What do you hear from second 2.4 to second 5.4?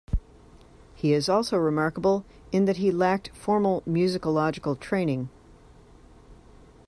in that he lacked formal musicological training.